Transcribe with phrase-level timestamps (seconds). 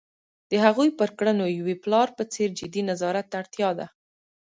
[0.51, 3.87] د هغوی پر کړنو یوې پلار په څېر جدي نظارت ته اړتیا ده.